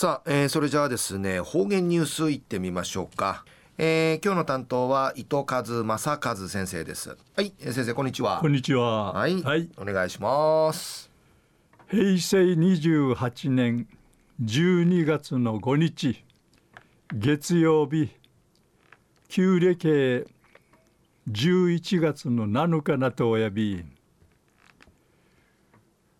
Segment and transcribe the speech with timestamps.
[0.00, 3.44] さあ、えー、それじゃあですね方言ニュースいってみましょうか、
[3.78, 7.16] えー、今日の担当は伊藤和正和先生です。
[7.34, 8.38] はい先生こんにちは。
[8.40, 9.12] こんにちは。
[9.12, 11.10] はい、はい、お願いします。
[11.88, 13.88] 平成28年
[14.40, 16.24] 12月の5日
[17.12, 18.10] 月曜日
[19.28, 20.28] 旧暦
[21.28, 23.84] 11月の7日なとおやび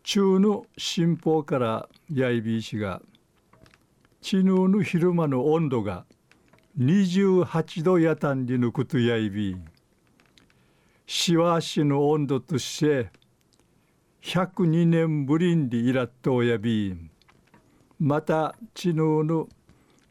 [0.02, 3.00] 中の新報からやいびいしが
[4.30, 6.04] 昨日の昼間の温度が
[6.78, 9.56] 28度やたんりのことやいび。
[11.06, 13.10] しわしの温度として
[14.20, 16.94] 102年ぶりにいらっとおやび。
[17.98, 19.48] また昨日の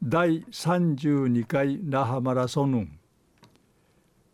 [0.02, 2.98] 第32回那覇マラソン。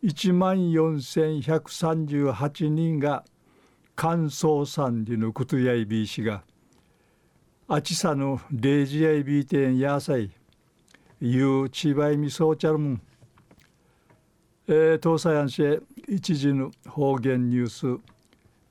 [0.02, 3.22] 1万4138人が
[3.94, 6.42] 乾燥山でのことやいびしが。
[7.66, 10.30] あちさの0時やいびてんやさい
[11.20, 13.02] ゆうちばいみそうちゃるもん
[14.66, 18.02] えー、東西安市一時の方言ニュース。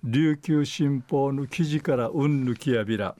[0.04, 3.16] 琉球新報の記事からうんぬきやびら。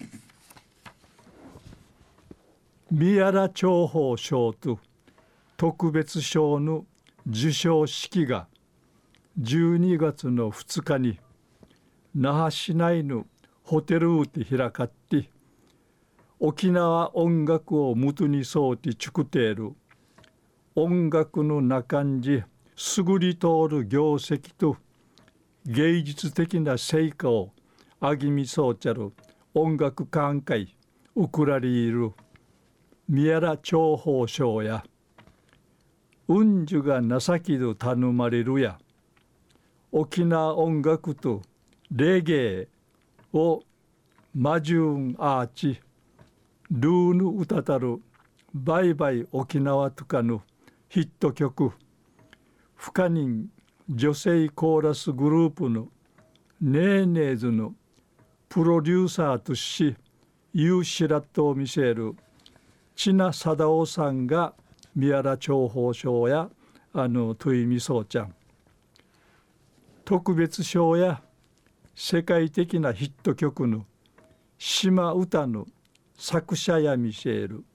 [2.90, 4.80] 宮良長報賞と
[5.56, 6.86] 特別賞の
[7.28, 8.48] 授賞式が
[9.40, 11.20] 12月の2日に
[12.16, 13.26] 那覇市内の
[13.64, 15.30] ホテルで開かって
[16.40, 19.74] 沖縄音楽をもとにそうてちくている。
[20.76, 24.76] 音楽の中んじ優り通る業績と
[25.68, 27.52] 芸術的な成果を
[28.00, 29.14] あぎみそうちゃる
[29.54, 30.76] 音楽館会
[31.16, 32.14] ウクラリール
[33.08, 34.84] 宮良長報賞や
[36.28, 38.80] うんじゅが情きど頼まれるや
[39.92, 41.44] 沖縄音楽と
[41.92, 42.68] レゲエ
[43.32, 43.62] を
[44.34, 45.80] マジュンアーチ
[46.76, 48.02] ルーヌ歌たる
[48.52, 50.42] バイバイ沖縄とかの
[50.90, 51.72] ヒット曲
[52.74, 53.48] 不可人
[53.88, 55.90] 女性コーラスグループの
[56.60, 57.76] ネーネーズの
[58.50, 59.96] プロデューサーとし
[60.54, 62.16] ユーシラットを見せる
[62.96, 64.56] 千奈貞夫さんが
[64.96, 66.50] 宮良長報賞や
[66.92, 68.34] あのトイミソウちゃん。
[70.06, 71.22] 特別賞や
[71.94, 73.86] 世界的なヒット曲の
[74.58, 75.68] 島歌の
[76.26, 77.66] 作者やミシェール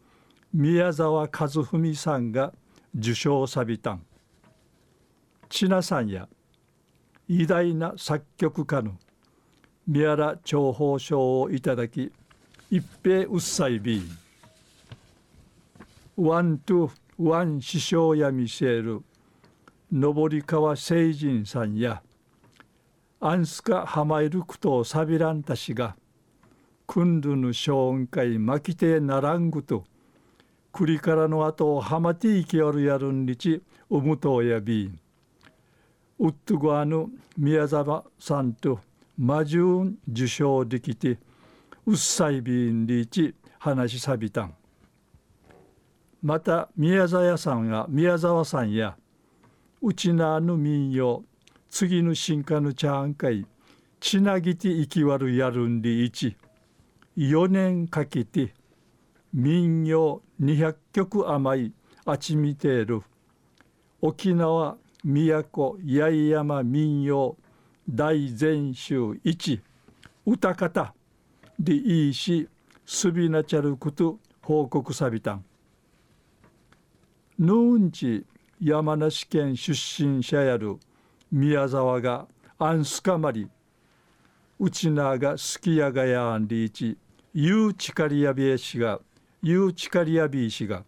[0.55, 2.55] 宮沢和文さんが
[2.99, 4.03] 受賞さびたん。
[5.51, 6.27] 千奈さんや
[7.29, 8.93] 偉大な作曲家の
[9.87, 12.11] 宮良長報賞をいただき
[12.71, 14.01] 一平うっさいび
[16.17, 19.03] ワントゥワン師匠や見せる
[19.93, 22.03] 登川聖人さんや
[23.21, 25.97] アンスカハマイルクトサビランタ氏が
[26.91, 29.85] クンドゥヌ小音会マキテナラングと
[30.73, 34.93] クリカラの後ハマティーキオルやるんりちウムトやビー
[36.19, 37.07] ウッドゴアヌ
[37.37, 38.81] 宮沢さんと
[39.19, 41.19] マジューン受賞できて
[41.85, 44.55] うっさいビーンリチ話しさびたん。
[46.23, 48.97] また宮沢さんや宮沢さんや
[49.83, 51.23] うちなぬ民謡
[51.69, 53.47] 次の進化のチャーン会
[54.01, 56.39] ちなぎて生きわるやるんりいち。
[57.19, 58.55] 4年かけて
[59.35, 61.73] 民謡200曲余い
[62.05, 63.03] あちみている。
[64.01, 67.37] 沖縄都八重山民謡
[67.91, 69.61] 大全集一。
[70.25, 70.95] 歌方
[71.59, 72.49] でいいし
[72.87, 75.45] すびなちゃること報告さびたん
[77.37, 78.25] ヌーンチ
[78.63, 80.79] 山梨県出身者やる。
[81.33, 82.29] 宮沢が
[82.61, 83.49] アンスカマリ。
[84.61, 86.97] うちながすきやがやんりいち。
[87.41, 88.99] ユーチカリアビエ氏が
[89.43, 90.83] ユーチカリアビー氏が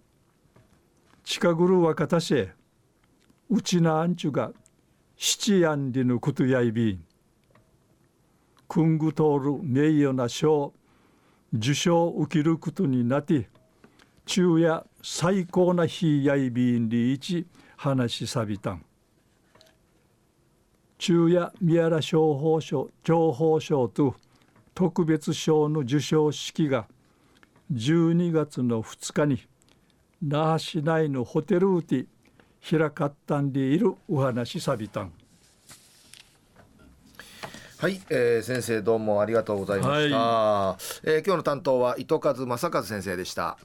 [1.22, 2.50] 近ぐるわかたせ
[3.48, 4.50] うちなあんちゅが
[5.16, 7.04] 七やんりぬことやいびん。
[8.66, 10.72] くんぐとおる名誉な賞
[11.54, 13.48] 受賞受けることになって
[14.26, 17.46] 昼夜最高な日やいびんりいち
[17.76, 18.84] 話しさびたん。
[20.98, 24.16] 昼夜宮良商法賞情報賞と
[24.74, 26.86] 特別賞の授賞式が
[27.72, 29.42] 12月の2日に
[30.22, 32.06] 那覇市内のホテルで
[32.68, 35.12] 開かったんでいるお話さびたん。
[37.78, 43.56] はい、えー、先生どうもありがとうございました、はい、えー、今日の担当は糸数正和先生でした